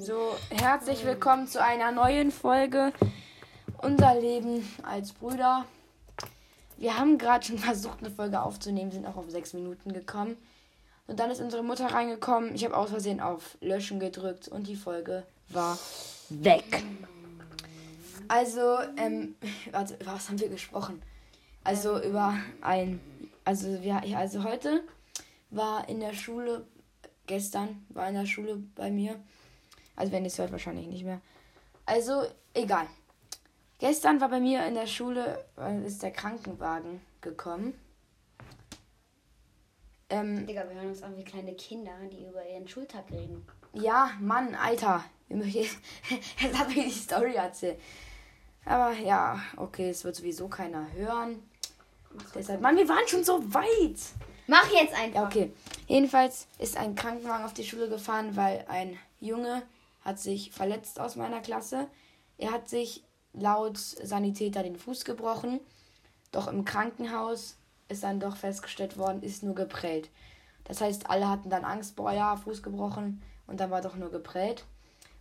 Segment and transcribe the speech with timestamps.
[0.00, 2.94] So, herzlich willkommen zu einer neuen Folge
[3.76, 5.66] Unser Leben als Brüder.
[6.78, 10.38] Wir haben gerade schon versucht, eine Folge aufzunehmen, sind auch auf sechs Minuten gekommen.
[11.06, 12.54] Und dann ist unsere Mutter reingekommen.
[12.54, 15.78] Ich habe aus Versehen auf Löschen gedrückt und die Folge war
[16.30, 16.82] weg.
[18.28, 19.34] Also, ähm,
[19.72, 21.02] warte, über was haben wir gesprochen?
[21.64, 22.98] Also über ein,
[23.44, 24.84] also wir, also heute
[25.50, 26.66] war in der Schule,
[27.26, 29.16] gestern war in der Schule bei mir
[29.96, 31.20] also wenn ihr es hört, wahrscheinlich nicht mehr.
[31.86, 32.86] Also, egal.
[33.78, 37.74] Gestern war bei mir in der Schule, äh, ist der Krankenwagen gekommen.
[40.08, 43.44] Ähm, Digga, wir hören uns an wie kleine Kinder, die über ihren Schultag reden.
[43.72, 45.04] Ja, Mann, Alter.
[45.28, 45.78] Jetzt
[46.58, 47.80] hat mir die Story erzählt.
[48.64, 51.42] Aber ja, okay, es wird sowieso keiner hören.
[52.34, 53.98] Deshalb, Mann, wir waren schon so weit.
[54.46, 55.20] Mach jetzt einfach.
[55.20, 55.52] Ja, okay.
[55.86, 59.62] Jedenfalls ist ein Krankenwagen auf die Schule gefahren, weil ein Junge
[60.06, 61.88] hat sich verletzt aus meiner Klasse.
[62.38, 63.02] Er hat sich
[63.32, 65.60] laut Sanitäter den Fuß gebrochen.
[66.30, 67.56] Doch im Krankenhaus
[67.88, 70.10] ist dann doch festgestellt worden, ist nur geprellt.
[70.64, 74.10] Das heißt, alle hatten dann Angst, boah, ja, Fuß gebrochen und dann war doch nur
[74.10, 74.64] geprellt.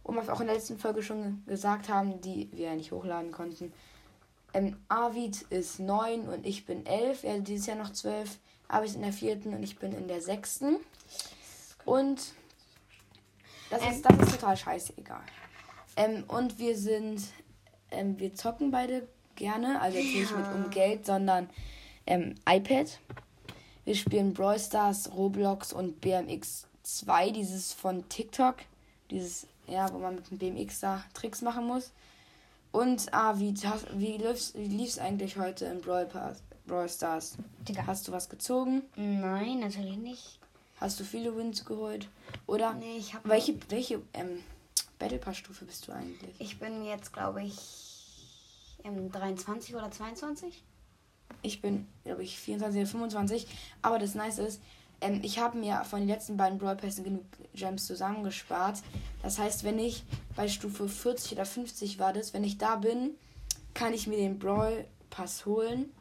[0.04, 2.92] Und was wir auch in der letzten Folge schon gesagt haben, die wir ja nicht
[2.92, 3.74] hochladen konnten.
[4.54, 7.24] Ähm, Arvid ist neun und ich bin elf.
[7.24, 8.38] Er ist dieses Jahr noch zwölf.
[8.68, 10.78] Arvid ist in der vierten und ich bin in der sechsten.
[11.86, 12.34] Und
[13.70, 15.24] das, ähm, ist, das ist total scheißegal.
[15.98, 17.22] Ähm, und wir sind,
[17.92, 20.20] ähm, wir zocken beide gerne, also jetzt ja.
[20.22, 21.50] nicht mit um Geld, sondern
[22.06, 23.00] ähm, iPad.
[23.86, 28.56] Wir spielen Brawl Stars, Roblox und BMX 2, dieses von TikTok,
[29.12, 31.92] dieses, ja, wo man mit dem BMX da Tricks machen muss.
[32.72, 33.54] Und, ah, wie,
[33.94, 37.38] wie, lief's, wie lief's eigentlich heute in Brawl, Pass, Brawl Stars?
[37.68, 37.86] Digga.
[37.88, 38.82] Hast du was gezogen?
[38.96, 40.40] Nein, natürlich nicht.
[40.80, 42.10] Hast du viele Wins geholt?
[42.48, 44.44] Oder nee, ich habe welche welche ähm,
[45.00, 46.36] Battle Pass Stufe bist du eigentlich?
[46.40, 47.56] Ich bin jetzt glaube ich
[48.84, 50.64] ähm, 23 oder 22.
[51.42, 53.48] Ich bin glaube ich 24 oder 25,
[53.82, 54.62] aber das nice ist,
[55.02, 58.80] ähm, ich habe mir von den letzten beiden Brawl Pässen genug Gems zusammengespart.
[59.22, 60.04] Das heißt, wenn ich
[60.36, 63.12] bei Stufe 40 oder 50 war das, wenn ich da bin,
[63.74, 65.92] kann ich mir den Brawl Pass holen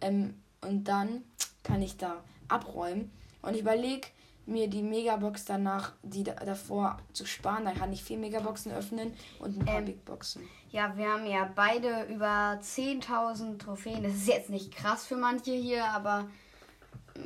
[0.00, 1.24] ähm, und dann
[1.62, 3.10] kann ich da abräumen.
[3.46, 4.08] Und ich überlege
[4.46, 7.64] mir die Megabox danach, die da, davor zu sparen.
[7.64, 10.48] Dann kann ich vier Megaboxen öffnen und ein paar ähm, Big Boxen.
[10.70, 14.02] Ja, wir haben ja beide über 10.000 Trophäen.
[14.02, 16.28] Das ist jetzt nicht krass für manche hier, aber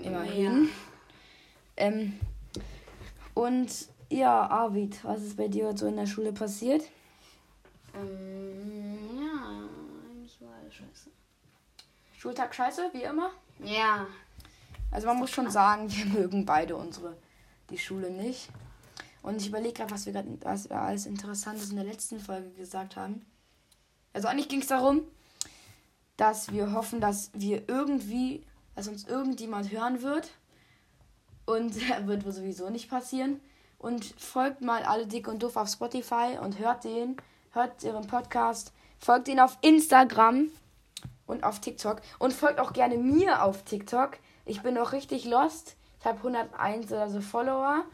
[0.03, 0.65] immerhin.
[0.65, 0.71] Ja.
[1.77, 2.21] Ähm,
[3.33, 3.71] und
[4.11, 6.83] ja, Arvid, was ist bei dir so in der Schule passiert?
[7.95, 9.69] Ähm, ja,
[10.11, 11.11] eigentlich war alles scheiße.
[12.19, 13.31] Schultag scheiße, wie immer?
[13.63, 14.07] Ja,
[14.91, 17.17] also man muss schon sagen, wir mögen beide unsere
[17.71, 18.49] die Schule nicht.
[19.23, 22.51] Und ich überlege gerade, was wir gerade was wir alles Interessantes in der letzten Folge
[22.51, 23.25] gesagt haben.
[24.13, 25.03] Also eigentlich ging es darum,
[26.17, 30.31] dass wir hoffen, dass wir irgendwie, dass uns irgendjemand hören wird.
[31.45, 31.77] Und
[32.07, 33.41] wird wohl sowieso nicht passieren.
[33.79, 37.17] Und folgt mal alle dick und doof auf Spotify und hört den,
[37.53, 40.51] hört ihren Podcast, folgt ihn auf Instagram
[41.27, 44.19] und auf TikTok und folgt auch gerne mir auf TikTok.
[44.51, 45.77] Ich bin auch richtig lost.
[46.01, 47.85] Ich habe 101 oder so Follower.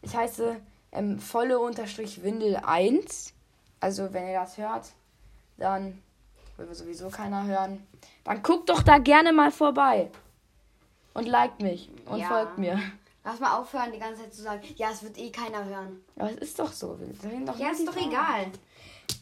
[0.00, 0.60] Ich heiße
[0.92, 3.34] ähm, volle-windel 1.
[3.80, 4.92] Also, wenn ihr das hört,
[5.56, 6.00] dann
[6.56, 7.84] will sowieso keiner hören.
[8.22, 10.08] Dann guckt doch da gerne mal vorbei.
[11.14, 12.28] Und liked mich und ja.
[12.28, 12.80] folgt mir.
[13.24, 16.00] Lass mal aufhören, die ganze Zeit zu sagen, ja, es wird eh keiner hören.
[16.14, 16.96] Aber es ist doch so.
[17.44, 18.52] Doch ja, ist doch egal.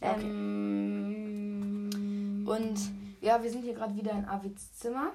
[0.02, 0.20] Okay.
[0.20, 1.14] Ähm,
[2.46, 2.78] und
[3.22, 5.14] ja, wir sind hier gerade wieder in Avids Zimmer.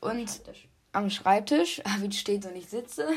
[0.00, 0.68] Und Schreibtisch.
[0.92, 3.08] am Schreibtisch, Arvid steht und ich sitze.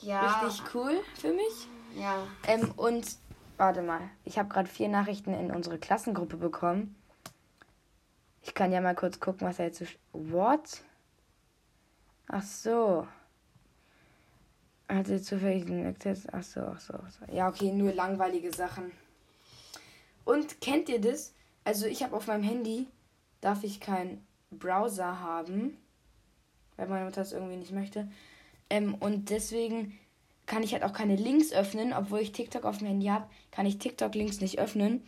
[0.00, 0.40] Ja.
[0.40, 1.68] Richtig cool für mich.
[1.96, 2.26] Ja.
[2.46, 3.06] Ähm, und
[3.56, 6.94] warte mal, ich habe gerade vier Nachrichten in unsere Klassengruppe bekommen.
[8.42, 9.86] Ich kann ja mal kurz gucken, was er jetzt so.
[10.12, 10.82] What?
[12.28, 13.08] Ach so.
[14.88, 16.26] Hat er zufällig den Access?
[16.30, 17.32] Ach so, ach so, ach so.
[17.32, 18.92] Ja, okay, nur langweilige Sachen.
[20.24, 21.34] Und kennt ihr das?
[21.64, 22.86] Also ich habe auf meinem Handy,
[23.40, 25.76] darf ich keinen Browser haben
[26.76, 28.08] weil meine Mutter es irgendwie nicht möchte.
[28.70, 29.98] Ähm, und deswegen
[30.46, 33.66] kann ich halt auch keine Links öffnen, obwohl ich TikTok auf dem Handy habe, kann
[33.66, 35.02] ich TikTok-Links nicht öffnen.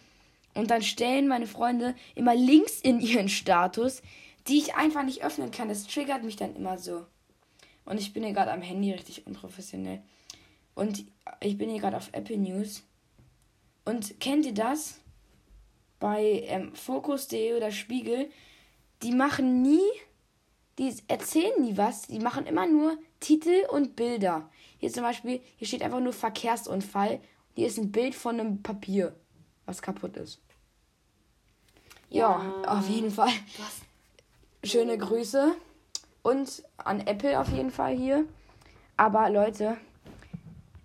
[0.55, 4.03] Und dann stellen meine Freunde immer Links in ihren Status,
[4.49, 5.69] die ich einfach nicht öffnen kann.
[5.69, 7.07] Das triggert mich dann immer so.
[7.85, 10.03] Und ich bin hier gerade am Handy richtig unprofessionell.
[10.75, 11.05] Und
[11.41, 12.83] ich bin hier gerade auf Apple News.
[13.85, 15.01] Und kennt ihr das?
[16.01, 18.31] Bei ähm, Focus.de oder Spiegel,
[19.03, 19.89] die machen nie
[20.79, 22.03] die erzählen nie was.
[22.03, 24.49] Die machen immer nur Titel und Bilder.
[24.79, 27.21] Hier zum Beispiel, hier steht einfach nur Verkehrsunfall.
[27.55, 29.15] Hier ist ein Bild von einem Papier,
[29.67, 30.41] was kaputt ist.
[32.11, 32.79] Ja, Ja.
[32.79, 33.33] auf jeden Fall.
[33.59, 34.71] Was?
[34.71, 35.55] Schöne Grüße.
[36.23, 38.25] Und an Apple auf jeden Fall hier.
[38.97, 39.77] Aber Leute,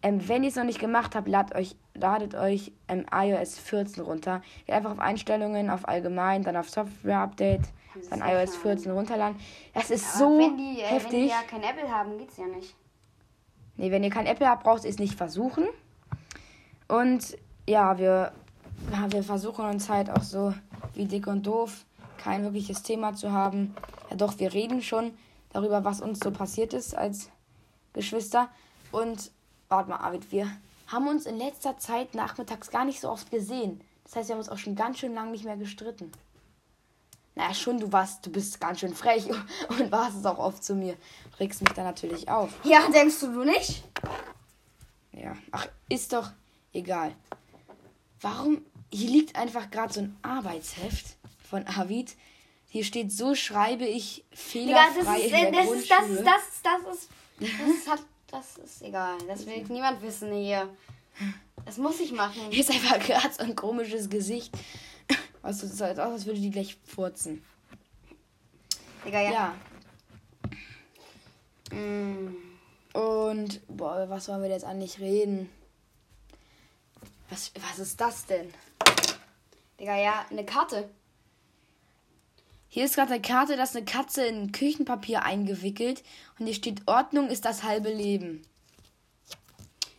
[0.04, 4.04] ähm, wenn ihr es noch nicht gemacht habt, ladet euch, ladet euch ähm, iOS 14
[4.04, 4.42] runter.
[4.66, 7.62] Geht einfach auf Einstellungen, auf Allgemein, dann auf Software Update,
[8.10, 9.40] dann iOS 14 runterladen.
[9.74, 11.30] Das ist Aber so wenn die, äh, wenn die heftig.
[11.30, 12.76] ja kein Apple haben, geht's ja nicht.
[13.78, 15.66] Nee, wenn ihr kein Apple habt, braucht ihr es nicht versuchen.
[16.88, 18.34] Und ja, wir,
[18.92, 20.54] ja, wir versuchen uns halt auch so
[20.94, 21.86] wie dick und doof
[22.18, 23.74] kein wirkliches Thema zu haben.
[24.10, 25.12] Ja doch, wir reden schon
[25.52, 27.30] darüber, was uns so passiert ist als
[27.94, 28.50] Geschwister.
[28.92, 29.32] Und
[29.69, 30.48] warte mal, Arvid, wir
[30.88, 33.81] haben uns in letzter Zeit nachmittags gar nicht so oft gesehen.
[34.04, 36.12] Das heißt, wir haben uns auch schon ganz schön lange nicht mehr gestritten.
[37.36, 39.27] Naja, schon, du warst, du bist ganz schön frech
[39.69, 40.95] und warst es auch oft zu mir.
[41.39, 42.51] Regst mich da natürlich auf.
[42.63, 43.83] Ja, denkst du, du nicht?
[45.12, 46.31] Ja, ach, ist doch
[46.74, 47.16] egal.
[48.21, 48.63] Warum?
[48.92, 51.18] Hier liegt einfach gerade so ein Arbeitsheft
[51.50, 52.16] von Avid.
[52.69, 56.19] Hier steht, so schreibe ich Digga, das fehlerfrei ist, in der das, ist, das, Grundschule.
[56.19, 57.09] ist, das, ist, das ist,
[57.39, 58.00] das ist, hat,
[58.33, 59.18] das ist egal.
[59.27, 60.68] Das will niemand wissen hier.
[61.65, 62.41] Das muss ich machen.
[62.50, 64.57] Hier ist einfach gerade so ein komisches Gesicht.
[65.41, 67.44] Was so sieht aus, als würde die gleich furzen.
[69.06, 69.31] Digga, ja.
[69.31, 69.56] Ja.
[71.77, 72.35] Mm.
[72.94, 75.50] Und, boah, was wollen wir jetzt eigentlich reden?
[77.30, 78.53] Was, was ist das denn?
[79.80, 80.89] Digga, ja, eine Karte.
[82.74, 86.02] Hier ist gerade eine Karte, da ist eine Katze in Küchenpapier eingewickelt
[86.40, 88.42] und hier steht Ordnung ist das halbe Leben.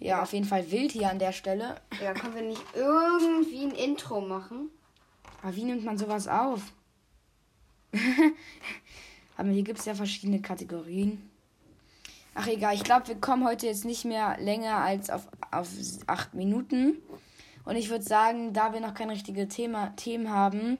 [0.01, 1.77] Ja, auf jeden Fall wild hier an der Stelle.
[1.93, 4.71] Digga, können wir nicht irgendwie ein Intro machen?
[5.41, 6.73] Aber wie nimmt man sowas auf?
[9.37, 11.31] Aber hier gibt es ja verschiedene Kategorien.
[12.35, 15.69] Ach egal, ich glaube, wir kommen heute jetzt nicht mehr länger als auf, auf
[16.09, 16.97] acht Minuten.
[17.65, 20.79] Und ich würde sagen, da wir noch kein richtiges Thema, Themen haben,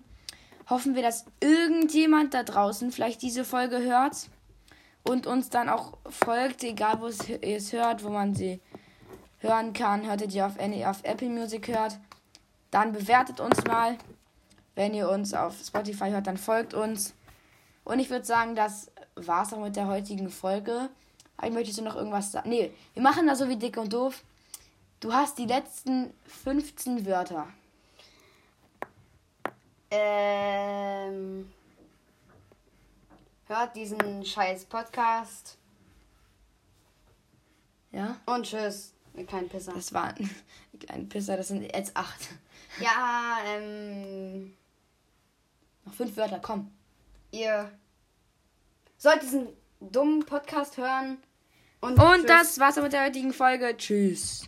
[0.69, 4.29] hoffen wir, dass irgendjemand da draußen vielleicht diese Folge hört
[5.03, 8.61] und uns dann auch folgt, egal wo ihr es hört, wo man sie
[9.39, 10.07] hören kann.
[10.09, 11.99] Hörtet ihr auf, Any- auf Apple Music hört,
[12.71, 13.99] dann bewertet uns mal.
[14.75, 17.15] Wenn ihr uns auf Spotify hört, dann folgt uns.
[17.85, 20.89] Und ich würde sagen, das war's auch mit der heutigen Folge.
[21.37, 22.49] Aber möchtest du noch irgendwas sagen?
[22.49, 24.23] Nee, wir machen das so wie dick und doof.
[25.01, 27.47] Du hast die letzten 15 Wörter.
[29.97, 31.53] Ähm.
[33.47, 35.59] Hört diesen scheiß Podcast.
[37.93, 38.17] Ja?
[38.27, 38.93] Und tschüss.
[39.17, 39.73] Ihr kleinen Pisser.
[39.75, 40.29] Das waren
[40.73, 42.29] die kleinen Pisser, das sind jetzt acht.
[42.81, 44.57] Ja, ähm.
[45.85, 46.73] Noch fünf Wörter, komm.
[47.31, 47.71] Ihr
[48.97, 49.49] sollt diesen
[49.81, 51.19] dummen Podcast hören.
[51.81, 52.27] Und, Und tschüss.
[52.27, 53.77] das war's mit der heutigen Folge.
[53.77, 54.43] Tschüss.